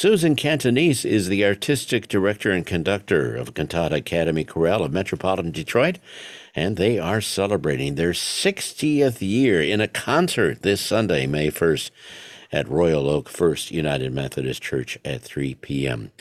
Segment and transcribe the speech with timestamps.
[0.00, 5.98] Susan Catanese is the artistic director and conductor of Cantata Academy Chorale of Metropolitan Detroit,
[6.54, 11.90] and they are celebrating their 60th year in a concert this Sunday, May 1st,
[12.52, 16.12] at Royal Oak First United Methodist Church at 3 p.m.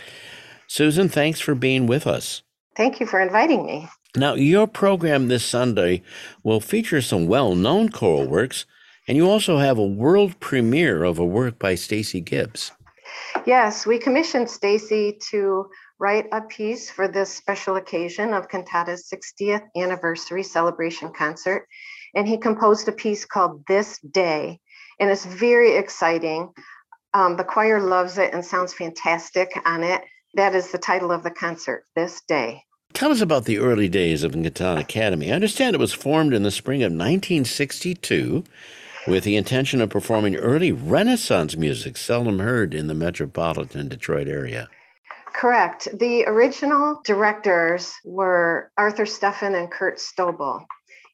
[0.66, 2.42] Susan, thanks for being with us.
[2.76, 3.88] Thank you for inviting me.
[4.16, 6.02] Now, your program this Sunday
[6.42, 8.66] will feature some well known choral works,
[9.08, 12.72] and you also have a world premiere of a work by Stacey Gibbs.
[13.46, 15.70] Yes, we commissioned Stacey to
[16.00, 21.68] write a piece for this special occasion of Cantata's 60th anniversary celebration concert.
[22.16, 24.60] And he composed a piece called This Day.
[25.00, 26.50] And it's very exciting.
[27.14, 30.02] Um, the choir loves it and sounds fantastic on it.
[30.34, 32.64] That is the title of the concert, This Day.
[32.94, 35.32] Tell us about the early days of the Cantata Academy.
[35.32, 38.44] I understand it was formed in the spring of 1962
[39.08, 44.68] with the intention of performing early Renaissance music seldom heard in the metropolitan Detroit area.
[45.34, 45.88] Correct.
[45.98, 50.66] The original directors were Arthur Steffen and Kurt Stobel.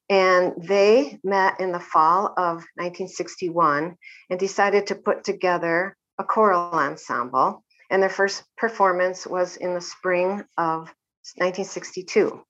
[0.09, 3.95] And they met in the fall of 1961
[4.29, 7.63] and decided to put together a choral ensemble.
[7.89, 10.93] And their first performance was in the spring of
[11.37, 12.43] 1962.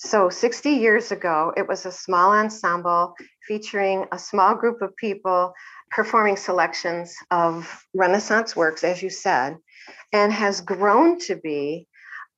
[0.00, 3.14] So 60 years ago, it was a small ensemble
[3.48, 5.52] featuring a small group of people
[5.90, 9.56] performing selections of Renaissance works, as you said,
[10.12, 11.88] and has grown to be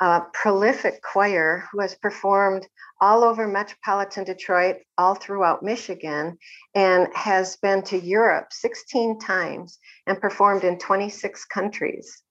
[0.01, 2.67] a prolific choir who has performed
[2.99, 6.39] all over metropolitan Detroit, all throughout Michigan,
[6.75, 12.23] and has been to Europe 16 times and performed in 26 countries.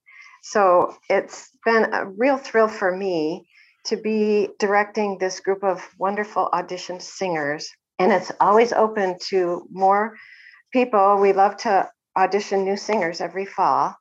[0.42, 3.46] So it's been a real thrill for me
[3.90, 7.70] to be directing this group of wonderful audition singers.
[7.98, 10.16] And it's always open to more
[10.72, 11.18] people.
[11.20, 13.96] We love to audition new singers every fall.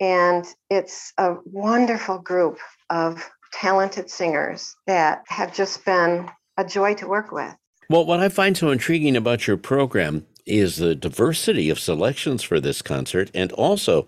[0.00, 2.58] And it's a wonderful group
[2.90, 7.54] of talented singers that have just been a joy to work with.
[7.90, 12.60] Well, what I find so intriguing about your program is the diversity of selections for
[12.60, 14.06] this concert and also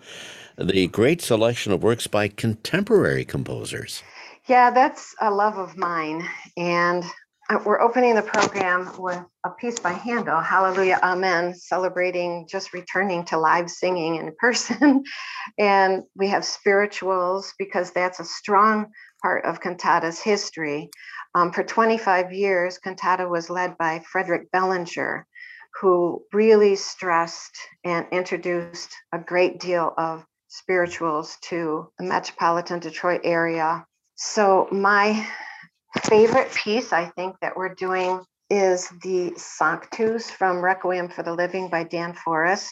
[0.57, 4.03] the great selection of works by contemporary composers.
[4.51, 6.29] Yeah, that's a love of mine.
[6.57, 7.05] And
[7.49, 13.25] uh, we're opening the program with a piece by Handel, Hallelujah, Amen, celebrating just returning
[13.27, 15.05] to live singing in person.
[15.59, 18.87] and we have spirituals because that's a strong
[19.23, 20.91] part of cantata's history.
[21.37, 25.29] Um, for 25 years, cantata was led by Frederick Bellinger,
[25.81, 33.87] who really stressed and introduced a great deal of spirituals to the metropolitan Detroit area
[34.23, 35.27] so, my
[36.05, 41.71] favorite piece I think that we're doing is the Sanctus from Requiem for the Living
[41.71, 42.71] by Dan Forrest.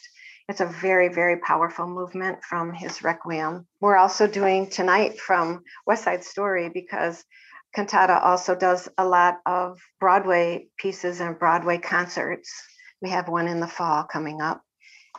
[0.50, 3.66] It's a very, very powerful movement from his Requiem.
[3.80, 7.24] We're also doing tonight from West Side Story because
[7.74, 12.52] Cantata also does a lot of Broadway pieces and Broadway concerts.
[13.00, 14.60] We have one in the fall coming up.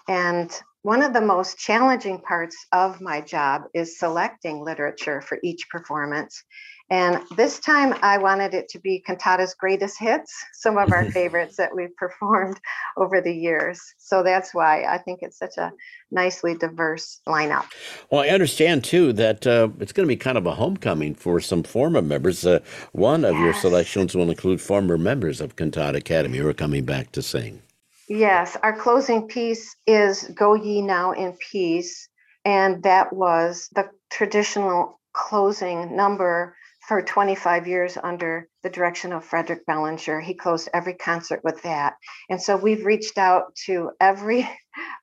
[0.07, 0.51] And
[0.81, 6.43] one of the most challenging parts of my job is selecting literature for each performance.
[6.91, 11.57] And this time I wanted it to be Cantata's greatest hits, some of our favorites
[11.57, 12.59] that we've performed
[12.97, 13.79] over the years.
[13.97, 15.71] So that's why I think it's such a
[16.09, 17.65] nicely diverse lineup.
[18.09, 21.39] Well, I understand too that uh, it's going to be kind of a homecoming for
[21.39, 22.45] some former members.
[22.45, 22.59] Uh,
[22.91, 23.43] one of yes.
[23.43, 27.61] your selections will include former members of Cantata Academy who are coming back to sing.
[28.09, 32.09] Yes, our closing piece is Go Ye Now in Peace.
[32.43, 36.55] And that was the traditional closing number
[36.87, 40.21] for 25 years under the direction of Frederick Bellinger.
[40.21, 41.97] He closed every concert with that.
[42.31, 44.49] And so we've reached out to every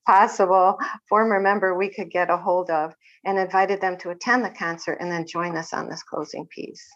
[0.06, 0.78] possible
[1.08, 2.94] former member we could get a hold of
[3.24, 6.86] and invited them to attend the concert and then join us on this closing piece.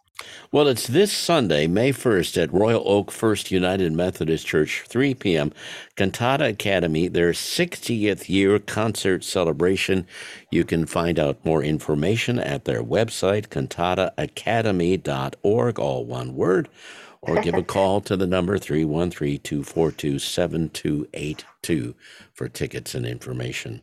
[0.53, 5.51] Well, it's this Sunday, May 1st, at Royal Oak First United Methodist Church, 3 p.m.
[5.97, 10.07] Cantata Academy, their 60th year concert celebration.
[10.51, 16.69] You can find out more information at their website, cantataacademy.org, all one word,
[17.23, 21.95] or give a call to the number 313 242 7282
[22.33, 23.83] for tickets and information.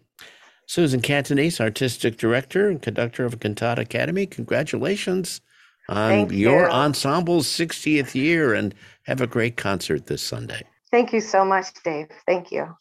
[0.66, 5.39] Susan Catanese, Artistic Director and Conductor of Cantata Academy, congratulations
[5.88, 10.63] on your ensemble's 60th year and have a great concert this Sunday.
[10.92, 12.07] Thank you so much, Dave.
[12.25, 12.75] Thank you.